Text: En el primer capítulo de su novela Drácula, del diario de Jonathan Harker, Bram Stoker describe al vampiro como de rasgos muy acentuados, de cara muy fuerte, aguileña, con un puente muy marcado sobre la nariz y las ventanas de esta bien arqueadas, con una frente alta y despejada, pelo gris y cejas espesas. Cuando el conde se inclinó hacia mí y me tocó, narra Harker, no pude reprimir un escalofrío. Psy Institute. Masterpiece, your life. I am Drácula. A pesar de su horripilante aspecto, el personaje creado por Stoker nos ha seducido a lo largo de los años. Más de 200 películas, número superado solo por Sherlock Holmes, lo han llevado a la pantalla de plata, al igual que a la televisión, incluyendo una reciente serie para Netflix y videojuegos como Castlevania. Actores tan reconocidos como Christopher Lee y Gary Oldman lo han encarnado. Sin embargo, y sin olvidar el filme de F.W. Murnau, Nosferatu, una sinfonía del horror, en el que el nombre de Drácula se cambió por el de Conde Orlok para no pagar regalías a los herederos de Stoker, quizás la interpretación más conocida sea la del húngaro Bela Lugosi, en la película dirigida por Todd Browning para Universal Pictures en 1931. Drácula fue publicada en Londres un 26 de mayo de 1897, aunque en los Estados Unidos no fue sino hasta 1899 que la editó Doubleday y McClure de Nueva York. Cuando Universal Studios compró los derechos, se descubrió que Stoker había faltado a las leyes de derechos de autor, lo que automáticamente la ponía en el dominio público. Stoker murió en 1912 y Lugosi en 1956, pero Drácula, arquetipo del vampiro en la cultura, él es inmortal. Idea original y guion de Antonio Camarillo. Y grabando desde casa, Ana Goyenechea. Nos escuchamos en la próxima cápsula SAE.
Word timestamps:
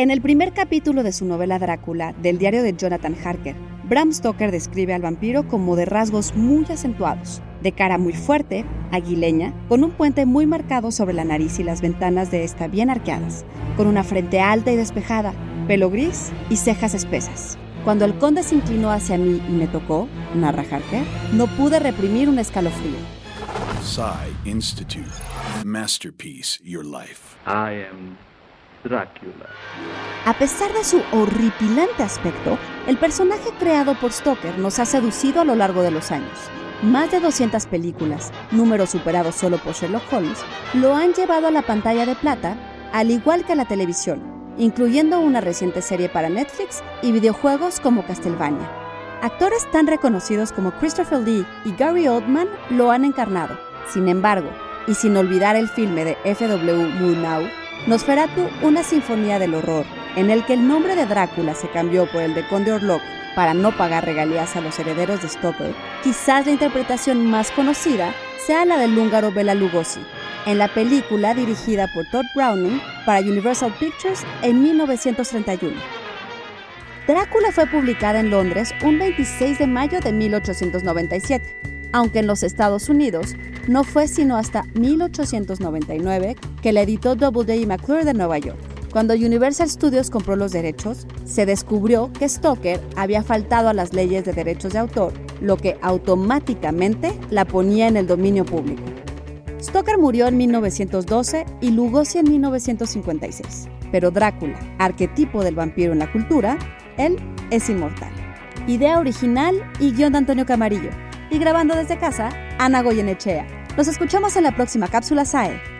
En 0.00 0.10
el 0.10 0.22
primer 0.22 0.54
capítulo 0.54 1.02
de 1.02 1.12
su 1.12 1.26
novela 1.26 1.58
Drácula, 1.58 2.14
del 2.22 2.38
diario 2.38 2.62
de 2.62 2.74
Jonathan 2.74 3.14
Harker, 3.22 3.54
Bram 3.84 4.14
Stoker 4.14 4.50
describe 4.50 4.94
al 4.94 5.02
vampiro 5.02 5.46
como 5.46 5.76
de 5.76 5.84
rasgos 5.84 6.34
muy 6.34 6.64
acentuados, 6.70 7.42
de 7.60 7.72
cara 7.72 7.98
muy 7.98 8.14
fuerte, 8.14 8.64
aguileña, 8.92 9.52
con 9.68 9.84
un 9.84 9.90
puente 9.90 10.24
muy 10.24 10.46
marcado 10.46 10.90
sobre 10.90 11.12
la 11.12 11.24
nariz 11.24 11.58
y 11.58 11.64
las 11.64 11.82
ventanas 11.82 12.30
de 12.30 12.44
esta 12.44 12.66
bien 12.66 12.88
arqueadas, 12.88 13.44
con 13.76 13.88
una 13.88 14.02
frente 14.02 14.40
alta 14.40 14.72
y 14.72 14.76
despejada, 14.76 15.34
pelo 15.68 15.90
gris 15.90 16.32
y 16.48 16.56
cejas 16.56 16.94
espesas. 16.94 17.58
Cuando 17.84 18.06
el 18.06 18.16
conde 18.16 18.42
se 18.42 18.54
inclinó 18.54 18.90
hacia 18.90 19.18
mí 19.18 19.42
y 19.50 19.52
me 19.52 19.66
tocó, 19.66 20.08
narra 20.34 20.62
Harker, 20.62 21.04
no 21.34 21.46
pude 21.58 21.78
reprimir 21.78 22.30
un 22.30 22.38
escalofrío. 22.38 22.96
Psy 23.82 24.48
Institute. 24.48 25.12
Masterpiece, 25.62 26.58
your 26.64 26.86
life. 26.86 27.36
I 27.46 27.84
am 27.84 28.16
Drácula. 28.84 29.46
A 30.26 30.34
pesar 30.34 30.72
de 30.72 30.84
su 30.84 31.02
horripilante 31.12 32.02
aspecto, 32.02 32.58
el 32.86 32.96
personaje 32.98 33.50
creado 33.58 33.94
por 33.94 34.12
Stoker 34.12 34.58
nos 34.58 34.78
ha 34.78 34.86
seducido 34.86 35.40
a 35.40 35.44
lo 35.44 35.54
largo 35.54 35.82
de 35.82 35.90
los 35.90 36.10
años. 36.10 36.38
Más 36.82 37.10
de 37.10 37.20
200 37.20 37.66
películas, 37.66 38.32
número 38.50 38.86
superado 38.86 39.32
solo 39.32 39.58
por 39.58 39.74
Sherlock 39.74 40.10
Holmes, 40.12 40.38
lo 40.74 40.94
han 40.94 41.12
llevado 41.12 41.48
a 41.48 41.50
la 41.50 41.62
pantalla 41.62 42.06
de 42.06 42.14
plata, 42.14 42.56
al 42.92 43.10
igual 43.10 43.44
que 43.44 43.52
a 43.52 43.56
la 43.56 43.66
televisión, 43.66 44.22
incluyendo 44.56 45.20
una 45.20 45.40
reciente 45.40 45.82
serie 45.82 46.08
para 46.08 46.30
Netflix 46.30 46.82
y 47.02 47.12
videojuegos 47.12 47.80
como 47.80 48.06
Castlevania. 48.06 48.68
Actores 49.22 49.70
tan 49.70 49.86
reconocidos 49.86 50.52
como 50.52 50.72
Christopher 50.72 51.20
Lee 51.20 51.46
y 51.66 51.74
Gary 51.76 52.08
Oldman 52.08 52.48
lo 52.70 52.90
han 52.90 53.04
encarnado. 53.04 53.58
Sin 53.86 54.08
embargo, 54.08 54.48
y 54.86 54.94
sin 54.94 55.16
olvidar 55.16 55.56
el 55.56 55.68
filme 55.68 56.04
de 56.04 56.16
F.W. 56.24 56.88
Murnau, 56.98 57.42
Nosferatu, 57.86 58.48
una 58.62 58.82
sinfonía 58.82 59.38
del 59.38 59.54
horror, 59.54 59.86
en 60.14 60.30
el 60.30 60.44
que 60.44 60.52
el 60.52 60.68
nombre 60.68 60.96
de 60.96 61.06
Drácula 61.06 61.54
se 61.54 61.70
cambió 61.70 62.06
por 62.10 62.22
el 62.22 62.34
de 62.34 62.46
Conde 62.46 62.72
Orlok 62.72 63.00
para 63.34 63.54
no 63.54 63.74
pagar 63.74 64.04
regalías 64.04 64.54
a 64.54 64.60
los 64.60 64.78
herederos 64.78 65.22
de 65.22 65.28
Stoker, 65.28 65.74
quizás 66.02 66.44
la 66.44 66.52
interpretación 66.52 67.24
más 67.30 67.50
conocida 67.50 68.14
sea 68.46 68.66
la 68.66 68.76
del 68.76 68.96
húngaro 68.98 69.32
Bela 69.32 69.54
Lugosi, 69.54 70.00
en 70.44 70.58
la 70.58 70.68
película 70.68 71.32
dirigida 71.32 71.90
por 71.94 72.04
Todd 72.10 72.26
Browning 72.34 72.82
para 73.06 73.20
Universal 73.20 73.72
Pictures 73.80 74.24
en 74.42 74.62
1931. 74.62 75.76
Drácula 77.06 77.50
fue 77.50 77.66
publicada 77.66 78.20
en 78.20 78.30
Londres 78.30 78.74
un 78.82 78.98
26 78.98 79.58
de 79.58 79.66
mayo 79.66 80.00
de 80.00 80.12
1897, 80.12 81.56
aunque 81.92 82.20
en 82.20 82.26
los 82.26 82.42
Estados 82.42 82.88
Unidos 82.88 83.34
no 83.68 83.84
fue 83.84 84.08
sino 84.08 84.36
hasta 84.36 84.64
1899 84.74 86.36
que 86.62 86.72
la 86.72 86.82
editó 86.82 87.14
Doubleday 87.14 87.62
y 87.62 87.66
McClure 87.66 88.04
de 88.04 88.14
Nueva 88.14 88.38
York. 88.38 88.58
Cuando 88.92 89.14
Universal 89.14 89.70
Studios 89.70 90.10
compró 90.10 90.34
los 90.34 90.50
derechos, 90.50 91.06
se 91.24 91.46
descubrió 91.46 92.12
que 92.12 92.28
Stoker 92.28 92.80
había 92.96 93.22
faltado 93.22 93.68
a 93.68 93.74
las 93.74 93.92
leyes 93.92 94.24
de 94.24 94.32
derechos 94.32 94.72
de 94.72 94.80
autor, 94.80 95.12
lo 95.40 95.56
que 95.56 95.78
automáticamente 95.80 97.16
la 97.30 97.44
ponía 97.44 97.86
en 97.86 97.96
el 97.96 98.08
dominio 98.08 98.44
público. 98.44 98.82
Stoker 99.60 99.98
murió 99.98 100.26
en 100.26 100.38
1912 100.38 101.44
y 101.60 101.70
Lugosi 101.70 102.18
en 102.18 102.30
1956, 102.30 103.68
pero 103.92 104.10
Drácula, 104.10 104.58
arquetipo 104.78 105.44
del 105.44 105.54
vampiro 105.54 105.92
en 105.92 106.00
la 106.00 106.10
cultura, 106.10 106.58
él 106.96 107.16
es 107.50 107.68
inmortal. 107.68 108.12
Idea 108.66 108.98
original 108.98 109.54
y 109.78 109.92
guion 109.92 110.12
de 110.12 110.18
Antonio 110.18 110.46
Camarillo. 110.46 110.90
Y 111.30 111.38
grabando 111.38 111.76
desde 111.76 111.96
casa, 111.96 112.30
Ana 112.58 112.82
Goyenechea. 112.82 113.46
Nos 113.76 113.86
escuchamos 113.86 114.36
en 114.36 114.42
la 114.42 114.54
próxima 114.56 114.88
cápsula 114.88 115.24
SAE. 115.24 115.79